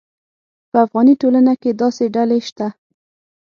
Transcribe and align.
په 0.71 0.77
افغاني 0.85 1.13
ټولنه 1.21 1.53
کې 1.61 1.71
داسې 1.81 2.05
ډلې 2.15 2.39
شته. 2.47 2.67